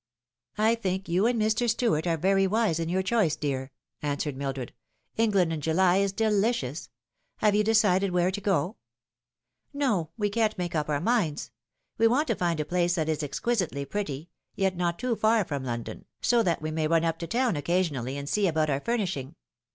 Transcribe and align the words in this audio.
"I 0.57 0.73
think 0.73 1.07
you 1.07 1.27
and 1.27 1.39
Mr. 1.39 1.69
Stuart 1.69 2.07
are 2.07 2.17
very 2.17 2.47
wise 2.47 2.79
in 2.79 2.89
your 2.89 3.03
choice, 3.03 3.35
dear," 3.35 3.71
answered 4.01 4.35
Mildred." 4.35 4.73
England 5.15 5.53
in 5.53 5.61
July 5.61 5.97
is 5.97 6.11
delicious. 6.11 6.89
Have 7.37 7.53
you 7.53 7.63
decided 7.63 8.09
where 8.09 8.31
to 8.31 8.41
go 8.41 8.77
?""No, 9.83 10.09
we 10.17 10.31
can't 10.31 10.57
make 10.57 10.73
up 10.73 10.89
our 10.89 10.99
minds. 10.99 11.51
We 11.99 12.07
want 12.07 12.27
to 12.29 12.35
find 12.35 12.59
a 12.59 12.65
place 12.65 12.95
that 12.95 13.09
is 13.09 13.21
exquisitely 13.21 13.85
pretty 13.85 14.31
yet 14.55 14.75
not 14.75 14.97
too 14.97 15.15
far 15.15 15.45
from 15.45 15.63
London, 15.63 16.05
so 16.19 16.41
that 16.41 16.63
we 16.63 16.71
may 16.71 16.87
run 16.87 17.05
up 17.05 17.19
to 17.19 17.27
town 17.27 17.55
occasionally 17.55 18.17
and 18.17 18.27
see 18.27 18.47
about 18.47 18.71
our 18.71 18.79
furnish 18.79 19.13
324 19.13 19.13
The 19.13 19.33
Fatal 19.33 19.33
Three. 19.33 19.33
ing. 19.33 19.35